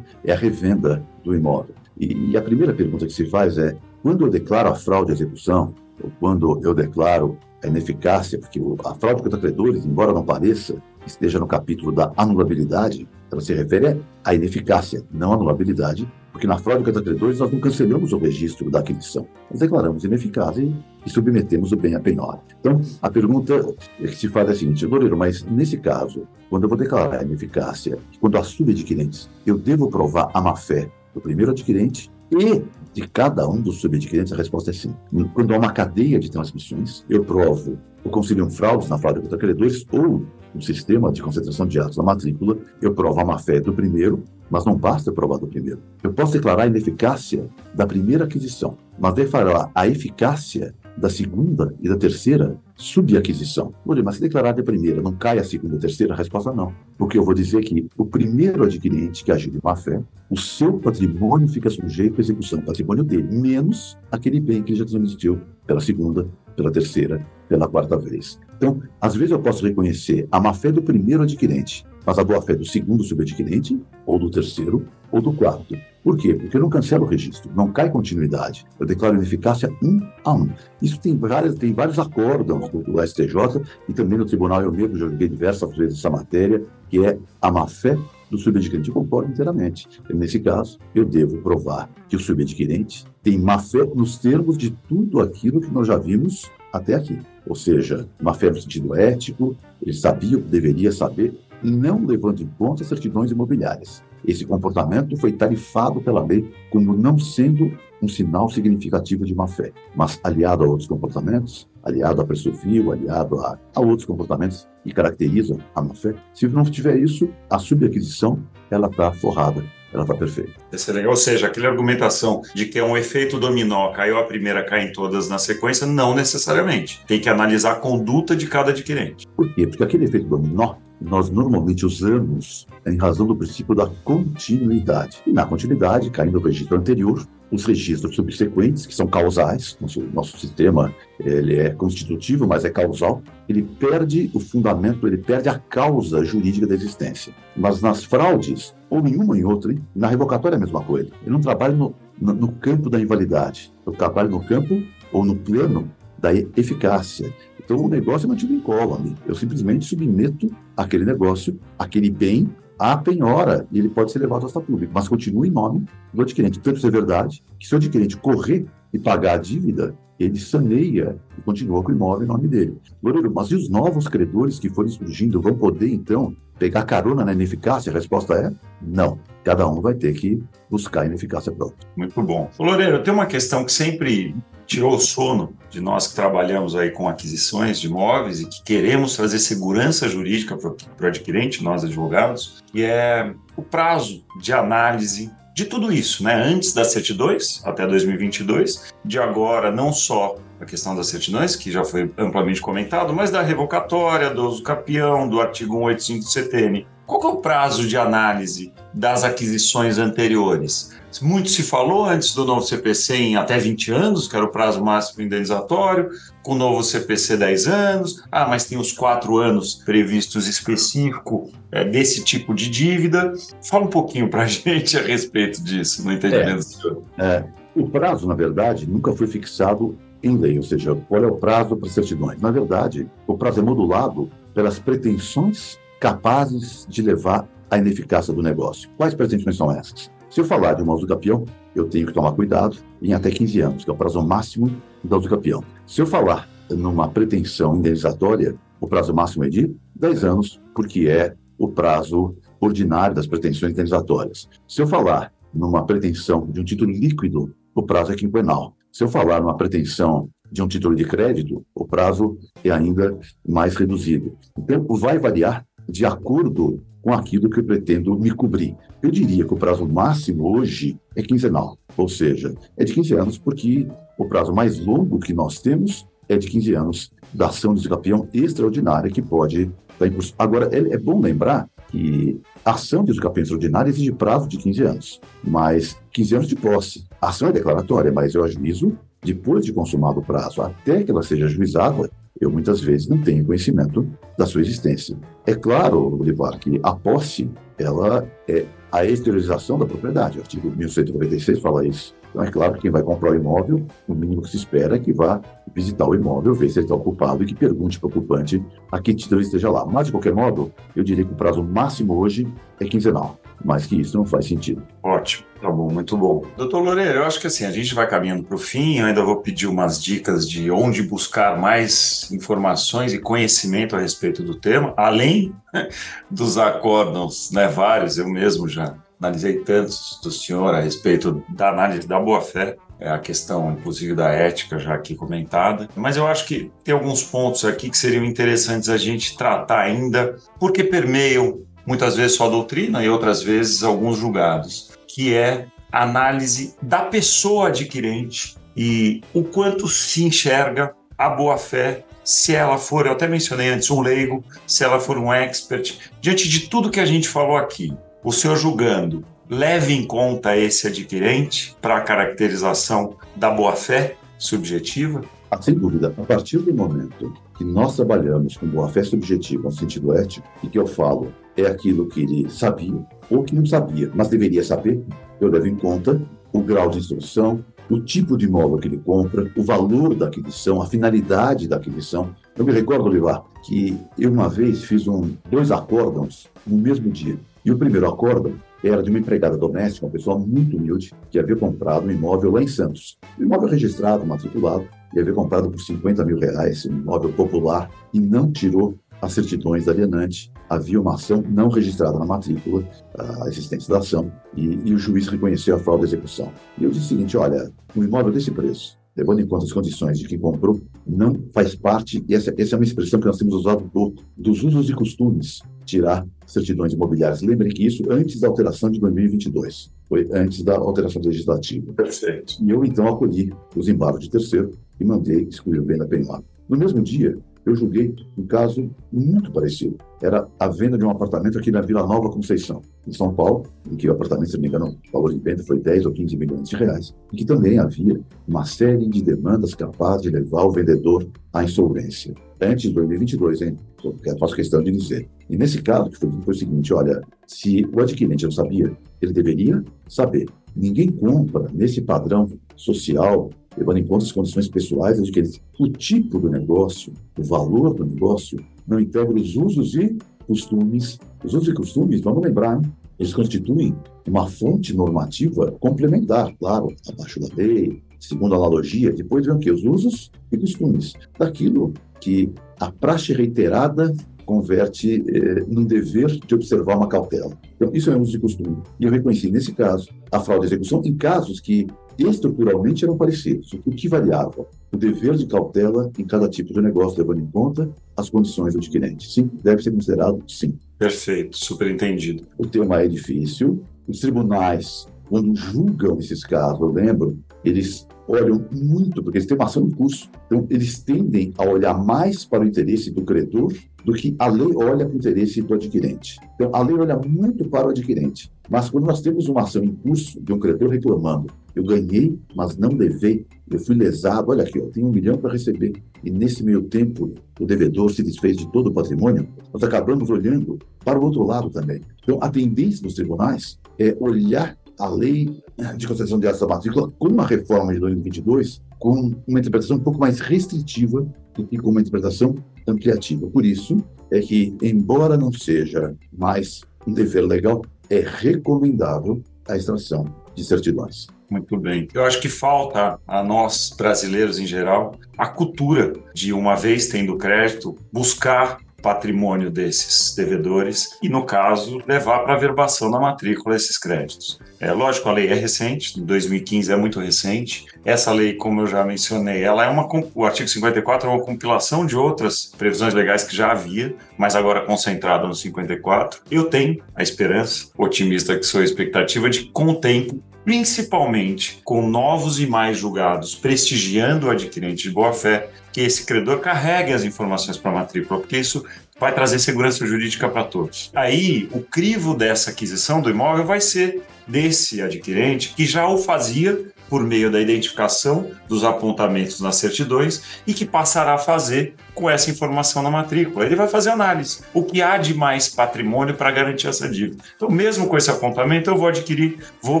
[0.24, 0.30] é?
[0.30, 1.74] é a revenda do imóvel.
[2.00, 5.14] E, e a primeira pergunta que se faz é: quando eu declaro a fraude à
[5.14, 10.76] execução, ou quando eu declaro a ineficácia, porque a fraude contra credores, embora não pareça,
[11.06, 16.58] esteja no capítulo da anulabilidade, ela se refere à ineficácia, não à anulabilidade, porque na
[16.58, 19.26] fraude contra credores nós não cancelamos o registro da aquisição.
[19.50, 20.70] Nós declaramos ineficaz e,
[21.06, 22.38] e submetemos o bem à penhora.
[22.60, 26.68] Então, a pergunta que se faz é a seguinte, Loureiro, mas nesse caso, quando eu
[26.68, 32.62] vou declarar ineficácia, quando há subadquirentes, eu devo provar a má-fé do primeiro adquirente e
[32.92, 34.94] de cada um dos subadquirentes, a resposta é sim.
[35.32, 39.86] Quando há uma cadeia de transmissões, eu provo o conciliam fraudes na fraude contra credores
[39.90, 44.22] ou um sistema de concentração de atos na matrícula, eu provo a má-fé do primeiro,
[44.50, 45.80] mas não basta provar do primeiro.
[46.02, 51.88] Eu posso declarar a ineficácia da primeira aquisição, mas declarar a eficácia da segunda e
[51.88, 53.74] da terceira subaquisição.
[53.84, 56.14] Mas se declarar de primeira não cai a segunda e a terceira?
[56.14, 56.72] A resposta não.
[56.96, 60.78] Porque eu vou dizer que o primeiro adquirente que agiu de má fé, o seu
[60.78, 65.80] patrimônio fica sujeito à execução, patrimônio dele, menos aquele bem que ele já transmitiu pela
[65.80, 68.40] segunda, pela terceira, pela quarta vez.
[68.56, 72.64] Então, às vezes eu posso reconhecer a má-fé do primeiro adquirente, mas a boa-fé do
[72.64, 75.76] segundo subadquirente, ou do terceiro, ou do quarto.
[76.02, 76.34] Por quê?
[76.34, 78.64] Porque eu não cancelo o registro, não cai continuidade.
[78.78, 80.48] Eu declaro ineficácia um a um.
[80.80, 84.96] Isso tem, várias, tem vários acórdãos do, do STJ e também no tribunal eu mesmo
[84.96, 87.98] já joguei diversas vezes essa matéria, que é a má-fé
[88.30, 88.88] do subadquirente.
[88.88, 89.88] Eu concordo inteiramente.
[90.14, 95.60] Nesse caso, eu devo provar que o subadquirente tem má-fé nos termos de tudo aquilo
[95.60, 97.18] que nós já vimos até aqui.
[97.48, 103.30] Ou seja, má-fé no sentido ético, ele sabia deveria saber, não levando em conta certidões
[103.30, 104.02] imobiliárias.
[104.26, 107.70] Esse comportamento foi tarifado pela lei como não sendo
[108.02, 113.40] um sinal significativo de má-fé, mas aliado a outros comportamentos, aliado a preço vil, aliado
[113.40, 116.14] a, a outros comportamentos que caracterizam a má-fé.
[116.34, 118.38] Se não tiver isso, a subaquisição
[118.70, 120.52] ela está forrada ela está perfeita.
[121.00, 121.08] É.
[121.08, 125.28] Ou seja, aquela argumentação de que é um efeito dominó, caiu a primeira, caem todas
[125.28, 127.02] na sequência, não necessariamente.
[127.06, 129.26] Tem que analisar a conduta de cada adquirente.
[129.34, 129.66] Por quê?
[129.66, 135.22] Porque aquele efeito dominó nós normalmente usamos em razão do princípio da continuidade.
[135.26, 140.38] E na continuidade, caindo no registro anterior, os registros subsequentes, que são causais, nosso, nosso
[140.38, 146.24] sistema ele é constitutivo, mas é causal, ele perde o fundamento, ele perde a causa
[146.24, 147.32] jurídica da existência.
[147.56, 151.10] Mas nas fraudes, ou nenhuma nem outra, na revocatória é a mesma coisa.
[151.24, 154.82] Eu não trabalho no, no, no campo da invalidade, eu trabalho no campo
[155.12, 157.32] ou no plano da eficácia.
[157.66, 159.16] Então o negócio é mantido incólume.
[159.26, 162.48] Eu simplesmente submeto aquele negócio, aquele bem,
[162.78, 166.22] à penhora e ele pode ser levado ao estado público, mas continua em nome do
[166.22, 166.60] adquirente.
[166.60, 171.18] Tanto isso é verdade que se o adquirente correr e pagar a dívida, ele saneia
[171.36, 172.78] e continua com o imóvel em nome dele.
[173.02, 177.32] Loureiro, mas e os novos credores que forem surgindo vão poder, então, pegar carona na
[177.32, 177.90] ineficácia?
[177.90, 179.18] A resposta é não.
[179.44, 181.86] Cada um vai ter que buscar a ineficácia própria.
[181.96, 182.48] Muito bom.
[182.58, 184.34] Loureiro, tem uma questão que sempre
[184.66, 189.16] tirou o sono de nós que trabalhamos aí com aquisições de imóveis e que queremos
[189.16, 195.64] trazer segurança jurídica para o adquirente, nós advogados, que é o prazo de análise de
[195.64, 196.34] tudo isso, né?
[196.34, 201.84] Antes das certidões, até 2022, de agora não só a questão das certidões, que já
[201.84, 206.86] foi amplamente comentado, mas da revocatória, do uso capião, do artigo 185 do CTN.
[207.06, 210.95] Qual é o prazo de análise das aquisições anteriores?
[211.24, 214.84] Muito se falou antes do novo CPC em até 20 anos, que era o prazo
[214.84, 216.10] máximo indenizatório,
[216.42, 218.24] com o novo CPC 10 anos.
[218.30, 223.32] Ah, mas tem os quatro anos previstos específico é, desse tipo de dívida.
[223.62, 227.02] Fala um pouquinho para a gente a respeito disso, no entendimento é, do senhor.
[227.18, 231.36] É, o prazo, na verdade, nunca foi fixado em lei, ou seja, qual é o
[231.36, 232.40] prazo para certidões.
[232.40, 238.88] Na verdade, o prazo é modulado pelas pretensões capazes de levar à ineficácia do negócio.
[238.96, 240.10] Quais pretensões são essas?
[240.28, 243.84] Se eu falar de uma usucapião, eu tenho que tomar cuidado em até 15 anos,
[243.84, 244.70] que é o prazo máximo
[245.02, 245.62] da usucapião.
[245.86, 251.34] Se eu falar numa pretensão indenizatória, o prazo máximo é de 10 anos, porque é
[251.58, 254.48] o prazo ordinário das pretensões indenizatórias.
[254.66, 258.74] Se eu falar numa pretensão de um título líquido, o prazo é quinquenal.
[258.92, 263.76] Se eu falar numa pretensão de um título de crédito, o prazo é ainda mais
[263.76, 264.36] reduzido.
[264.58, 268.76] Então, vai variar de acordo com aquilo que eu pretendo me cobrir.
[269.00, 273.38] Eu diria que o prazo máximo hoje é quinzenal, ou seja, é de 15 anos,
[273.38, 273.86] porque
[274.18, 278.28] o prazo mais longo que nós temos é de 15 anos da ação de campeão
[278.34, 280.34] extraordinária que pode dar impulso.
[280.38, 284.82] Agora, é, é bom lembrar que a ação de campeão extraordinária exige prazo de 15
[284.82, 287.04] anos, mas 15 anos de posse.
[287.20, 291.22] A ação é declaratória, mas eu ajuizo depois de consumado o prazo, até que ela
[291.22, 294.06] seja ajuizada, eu muitas vezes não tenho conhecimento
[294.38, 295.16] da sua existência.
[295.46, 300.38] É claro, Olivar, que a posse, ela é a exteriorização da propriedade.
[300.38, 302.14] O artigo 1196 fala isso.
[302.30, 304.98] Então, é claro que quem vai comprar o imóvel, o mínimo que se espera é
[304.98, 305.40] que vá
[305.74, 309.00] visitar o imóvel, ver se ele está ocupado e que pergunte para o ocupante a
[309.00, 309.86] que título esteja lá.
[309.86, 312.46] Mas, de qualquer modo, eu diria que o prazo máximo hoje
[312.80, 314.82] é quinzenal mais que isso não faz sentido.
[315.02, 316.44] Ótimo, tá bom, muito bom.
[316.56, 319.24] Doutor Loureiro, eu acho que assim, a gente vai caminhando para o fim, eu ainda
[319.24, 324.94] vou pedir umas dicas de onde buscar mais informações e conhecimento a respeito do tema,
[324.96, 325.54] além
[326.30, 332.06] dos acórdãos, né, vários, eu mesmo já analisei tantos do senhor a respeito da análise
[332.06, 335.88] da boa-fé, é a questão, inclusive, da ética já aqui comentada.
[335.94, 340.36] Mas eu acho que tem alguns pontos aqui que seriam interessantes a gente tratar ainda,
[340.58, 346.02] porque permeiam muitas vezes só a doutrina e outras vezes alguns julgados, que é a
[346.02, 353.12] análise da pessoa adquirente e o quanto se enxerga a boa-fé, se ela for, eu
[353.12, 357.06] até mencionei antes, um leigo, se ela for um expert, diante de tudo que a
[357.06, 363.50] gente falou aqui, o senhor julgando, leve em conta esse adquirente para a caracterização da
[363.50, 365.22] boa-fé subjetiva?
[365.50, 366.12] Ah, sem dúvida.
[366.18, 370.78] A partir do momento que nós trabalhamos com boa-fé subjetiva no sentido ético, e que
[370.78, 375.02] eu falo é aquilo que ele sabia ou que não sabia, mas deveria saber,
[375.40, 376.20] eu levo em conta
[376.52, 380.82] o grau de instrução, o tipo de imóvel que ele compra, o valor da aquisição,
[380.82, 382.34] a finalidade da aquisição.
[382.56, 387.38] Eu me recordo, Olivar, que eu uma vez fiz um, dois acórdãos no mesmo dia.
[387.64, 391.56] E o primeiro acórdão era de uma empregada doméstica, uma pessoa muito humilde, que havia
[391.56, 393.18] comprado um imóvel lá em Santos.
[393.38, 398.20] Um imóvel registrado, matriculado, e havia comprado por 50 mil reais, um imóvel popular, e
[398.20, 402.84] não tirou as certidões da alienante, havia uma ação não registrada na matrícula,
[403.16, 406.52] a existência da ação, e, e o juiz reconheceu a fraude da execução.
[406.78, 410.18] E eu disse o seguinte: olha, um imóvel desse preço, levando em conta as condições
[410.18, 413.54] de quem comprou, não faz parte, e essa, essa é uma expressão que nós temos
[413.54, 417.40] usado pouco, dos usos e costumes, tirar certidões imobiliárias.
[417.40, 421.92] Lembrem que isso antes da alteração de 2022, foi antes da alteração legislativa.
[421.92, 422.56] Perfeito.
[422.62, 426.44] E eu, então, acolhi os embargos de terceiro e mandei excluir o bem da penhora.
[426.68, 429.98] No mesmo dia, eu julguei um caso muito parecido.
[430.22, 433.96] Era a venda de um apartamento aqui na Vila Nova Conceição, em São Paulo, em
[433.96, 436.36] que o apartamento, se não me engano, o valor de venda foi 10 ou 15
[436.36, 440.70] milhões de reais, e que também havia uma série de demandas capazes de levar o
[440.70, 442.34] vendedor à insolvência.
[442.62, 443.76] Antes de 2022, hein?
[444.24, 445.28] Eu faço questão de dizer.
[445.50, 449.32] E nesse caso, que foi, foi o seguinte: olha, se o adquirente não sabia, ele
[449.32, 450.48] deveria saber.
[450.74, 456.38] Ninguém compra nesse padrão social levando em conta as condições pessoais que eles, o tipo
[456.38, 461.18] do negócio, o valor do negócio, não integra os usos e costumes.
[461.44, 462.92] Os usos e costumes, vamos lembrar, hein?
[463.18, 463.94] eles constituem
[464.26, 469.70] uma fonte normativa complementar, claro, abaixo da lei, segundo a analogia, depois vem o quê?
[469.70, 474.14] Os usos e costumes daquilo que a praxe reiterada
[474.46, 477.52] converte eh, num dever de observar uma cautela.
[477.74, 478.78] Então, isso é um uso de costume.
[478.98, 481.86] E eu reconheci, nesse caso, a fraude de execução em casos que
[482.18, 483.74] estruturalmente eram parecidos.
[483.84, 484.66] O que variava?
[484.90, 488.78] O dever de cautela em cada tipo de negócio, levando em conta as condições do
[488.78, 489.30] adquirente.
[489.30, 490.78] Sim, deve ser considerado sim.
[490.98, 492.44] Perfeito, super entendido.
[492.56, 493.82] O tema é difícil.
[494.08, 499.66] Os tribunais, quando julgam esses casos, eu lembro, eles olham muito, porque eles têm uma
[499.66, 500.30] ação em curso.
[500.46, 503.72] Então, eles tendem a olhar mais para o interesse do credor
[504.04, 506.38] do que a lei olha para o interesse do adquirente.
[506.54, 508.50] Então, a lei olha muito para o adquirente.
[508.68, 512.76] Mas quando nós temos uma ação em curso de um credor reclamando, eu ganhei, mas
[512.76, 515.92] não levei, eu fui lesado, olha aqui, eu tenho um milhão para receber,
[516.24, 520.78] e nesse meio tempo o devedor se desfez de todo o patrimônio, nós acabamos olhando
[521.04, 522.00] para o outro lado também.
[522.22, 525.62] Então, a tendência dos tribunais é olhar a lei
[525.96, 530.18] de concessão de da matrícula com uma reforma de 2022 com uma interpretação um pouco
[530.18, 531.26] mais restritiva
[531.68, 533.46] que com uma interpretação ampliativa.
[533.48, 533.98] Por isso
[534.30, 541.26] é que, embora não seja mais um dever legal, é recomendável a extração de certidões.
[541.50, 542.08] Muito bem.
[542.12, 547.36] Eu acho que falta a nós, brasileiros em geral, a cultura de, uma vez tendo
[547.36, 553.98] crédito, buscar patrimônio desses devedores e, no caso, levar para a verbação na matrícula esses
[553.98, 554.58] créditos.
[554.80, 557.86] É lógico, a lei é recente, 2015 é muito recente.
[558.04, 562.04] Essa lei, como eu já mencionei, ela é uma o artigo 54 é uma compilação
[562.06, 566.40] de outras previsões legais que já havia, mas agora concentrada no 54.
[566.50, 572.02] Eu tenho a esperança, otimista que sou a expectativa de com o tempo principalmente com
[572.02, 577.78] novos e mais julgados prestigiando o adquirente de boa-fé, que esse credor carregue as informações
[577.78, 578.84] para a matrícula, porque isso
[579.18, 581.10] vai trazer segurança jurídica para todos.
[581.14, 586.92] Aí, o crivo dessa aquisição do imóvel vai ser desse adquirente que já o fazia
[587.08, 592.50] por meio da identificação dos apontamentos nas certidões e que passará a fazer com essa
[592.50, 593.64] informação na matrícula.
[593.64, 594.60] Ele vai fazer análise.
[594.74, 597.42] O que há de mais patrimônio para garantir essa dívida?
[597.56, 600.00] Então, mesmo com esse apontamento, eu vou adquirir, vou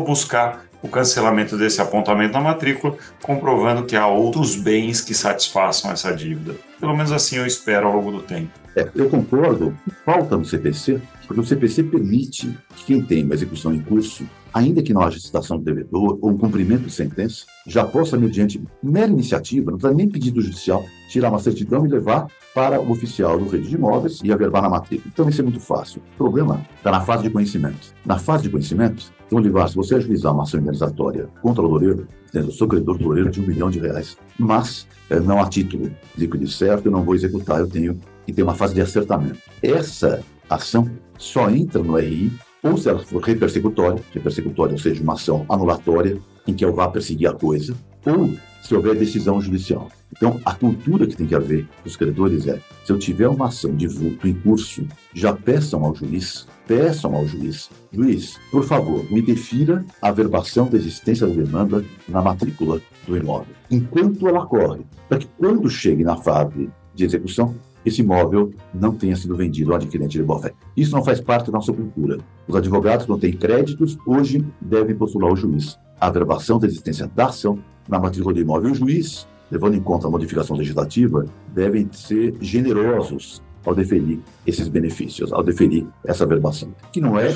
[0.00, 6.12] buscar o cancelamento desse apontamento na matrícula, comprovando que há outros bens que satisfaçam essa
[6.14, 6.54] dívida.
[6.80, 8.65] Pelo menos assim eu espero ao longo do tempo.
[8.76, 9.74] É, eu concordo,
[10.04, 14.82] falta no CPC, porque o CPC permite que quem tem uma execução em curso ainda
[14.82, 19.12] que não haja citação do devedor ou um cumprimento de sentença, já possa, mediante mera
[19.12, 23.48] iniciativa, não precisa nem pedido judicial, tirar uma certidão e levar para o oficial do
[23.48, 25.10] rede de imóveis e averbar na matrícula.
[25.12, 26.00] Então, isso é muito fácil.
[26.14, 27.94] O problema está na fase de conhecimento.
[28.04, 32.08] Na fase de conhecimento, então, Olivar, se você ajuizar uma ação indenizatória contra o loureiro,
[32.32, 35.90] eu sou credor do loureiro de um milhão de reais, mas é, não há título
[36.16, 39.38] líquido certo, eu não vou executar, eu tenho que ter uma fase de acertamento.
[39.62, 45.14] Essa ação só entra no RI ou se ela for repersecutória, repersecutória, ou seja, uma
[45.14, 49.88] ação anulatória, em que eu vá perseguir a coisa, ou se houver decisão judicial.
[50.16, 53.74] Então, a cultura que tem que haver dos credores é: se eu tiver uma ação
[53.74, 59.22] de vulto em curso, já peçam ao juiz, peçam ao juiz, juiz, por favor, me
[59.22, 65.18] defira a verbação da existência da demanda na matrícula do imóvel, enquanto ela corre, para
[65.18, 67.54] que quando chegue na fase de execução,
[67.86, 70.52] esse imóvel não tenha sido vendido ao adquirente de boa-fé.
[70.76, 72.18] Isso não faz parte da nossa cultura.
[72.48, 77.10] Os advogados que não têm créditos hoje devem postular ao juiz a averbação da existência
[77.14, 77.58] da ação
[77.88, 78.72] na matrícula do imóvel.
[78.72, 85.32] O juiz, levando em conta a modificação legislativa, devem ser generosos ao deferir esses benefícios,
[85.32, 86.74] ao deferir essa verbação.
[86.92, 87.28] Que não é,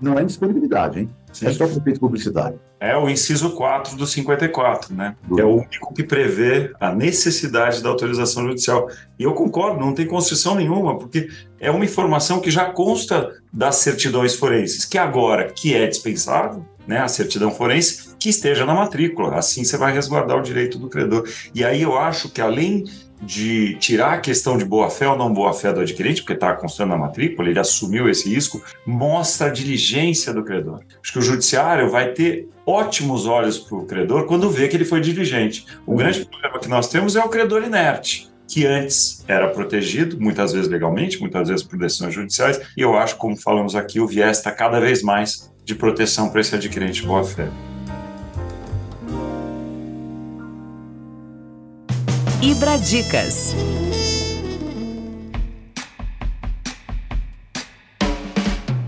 [0.00, 1.10] não é disponibilidade, hein?
[1.32, 1.46] Sim.
[1.46, 2.56] É só para feito publicidade.
[2.80, 5.14] É o inciso 4 do 54, né?
[5.32, 8.88] Que é o único que prevê a necessidade da autorização judicial.
[9.18, 11.28] E eu concordo, não tem constrição nenhuma, porque
[11.58, 16.98] é uma informação que já consta das certidões forenses, que agora, que é dispensável, né,
[16.98, 19.36] a certidão forense, que esteja na matrícula.
[19.36, 21.28] Assim você vai resguardar o direito do credor.
[21.54, 22.84] E aí eu acho que além
[23.20, 26.96] de tirar a questão de boa-fé ou não boa-fé do adquirente, porque está constando na
[26.96, 30.80] matrícula, ele assumiu esse risco, mostra a diligência do credor.
[31.02, 34.84] Acho que o judiciário vai ter ótimos olhos para o credor quando vê que ele
[34.84, 35.66] foi diligente.
[35.86, 40.52] O grande problema que nós temos é o credor inerte que antes era protegido, muitas
[40.52, 44.38] vezes legalmente, muitas vezes por decisões judiciais, e eu acho, como falamos aqui, o viés
[44.38, 47.48] está cada vez mais de proteção para esse adquirente boa-fé.
[52.42, 53.54] Ibradicas.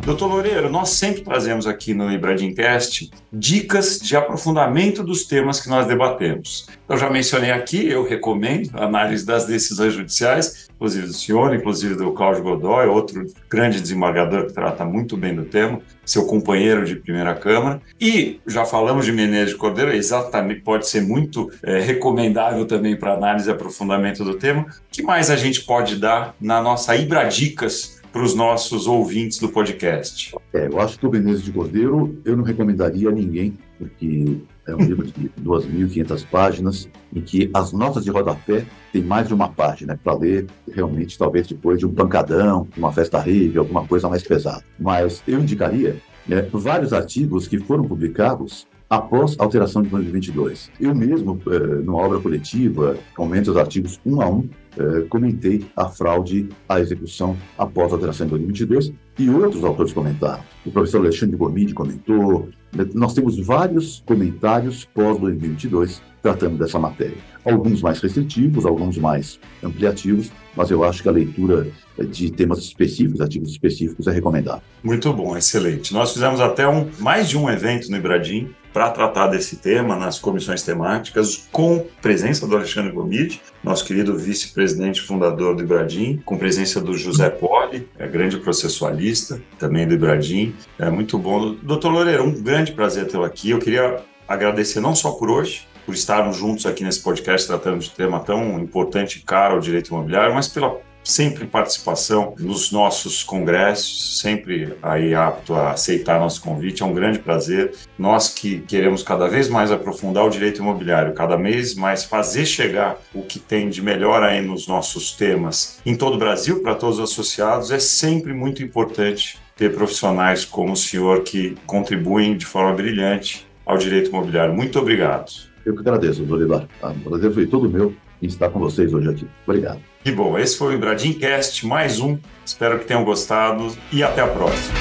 [0.05, 5.87] Doutor Loureiro, nós sempre trazemos aqui no Ibradimcast dicas de aprofundamento dos temas que nós
[5.87, 6.67] debatemos.
[6.89, 11.95] Eu já mencionei aqui, eu recomendo a análise das decisões judiciais, inclusive do senhor, inclusive
[11.95, 16.97] do Cláudio Godoy, outro grande desembargador que trata muito bem do tema, seu companheiro de
[16.97, 17.81] primeira Câmara.
[18.01, 23.15] E já falamos de Menezes de Cordeiro, exatamente, pode ser muito é, recomendável também para
[23.15, 24.63] análise e aprofundamento do tema.
[24.63, 29.49] O que mais a gente pode dar na nossa Ibradicas para os nossos ouvintes do
[29.49, 30.37] podcast?
[30.53, 34.37] É, eu acho que o Menezes de Cordeiro eu não recomendaria a ninguém, porque
[34.69, 39.35] é um livro de 2.500 páginas, em que as notas de rodapé tem mais de
[39.35, 44.09] uma página para ler, realmente, talvez depois de um pancadão, uma festa rave, alguma coisa
[44.09, 44.63] mais pesada.
[44.79, 45.97] Mas eu indicaria
[46.29, 50.71] né, vários artigos que foram publicados após a alteração de 2022.
[50.79, 54.47] Eu mesmo, eh, numa obra coletiva, aumento os artigos um a um,
[54.79, 60.43] eh, comentei a fraude à execução após a alteração de 2022 e outros autores comentaram.
[60.65, 62.49] O professor Alexandre Gomide comentou.
[62.95, 67.17] Nós temos vários comentários pós-2022 tratando dessa matéria.
[67.45, 71.67] Alguns mais restritivos, alguns mais ampliativos, mas eu acho que a leitura
[71.99, 74.63] de temas específicos, artigos específicos, é recomendável.
[74.83, 75.93] Muito bom, excelente.
[75.93, 80.19] Nós fizemos até um, mais de um evento no Ibradim para tratar desse tema nas
[80.19, 86.81] comissões temáticas, com presença do Alexandre Gomide, nosso querido vice-presidente fundador do Ibradim, com presença
[86.81, 90.55] do José Poli, é grande processualista também do Ibradim.
[90.79, 91.55] É muito bom.
[91.63, 93.51] Doutor Loureiro, um grande prazer tê-lo aqui.
[93.51, 97.91] Eu queria agradecer não só por hoje, por estarmos juntos aqui nesse podcast tratando de
[97.91, 103.23] um tema tão importante e caro ao direito imobiliário, mas pela sempre participação nos nossos
[103.23, 106.83] congressos, sempre aí apto a aceitar nosso convite.
[106.83, 107.75] É um grande prazer.
[107.99, 113.01] Nós que queremos cada vez mais aprofundar o direito imobiliário, cada vez mais fazer chegar
[113.15, 116.99] o que tem de melhor aí nos nossos temas em todo o Brasil para todos
[116.99, 122.73] os associados, é sempre muito importante ter profissionais como o senhor que contribuem de forma
[122.73, 124.55] brilhante ao direito imobiliário.
[124.55, 125.31] Muito obrigado.
[125.65, 126.67] Eu que agradeço, Dorival.
[126.83, 129.27] O prazer foi todo meu em estar com vocês hoje aqui.
[129.47, 129.92] Obrigado.
[130.03, 130.37] Que bom.
[130.37, 132.19] Esse foi o Ibradimcast, mais um.
[132.45, 134.75] Espero que tenham gostado e até a próxima.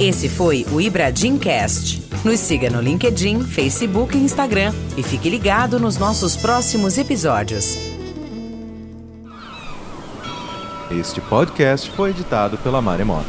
[0.00, 2.08] Esse foi o Ibradimcast.
[2.24, 7.76] Nos siga no LinkedIn, Facebook e Instagram e fique ligado nos nossos próximos episódios.
[10.90, 13.28] Este podcast foi editado pela Maremoto.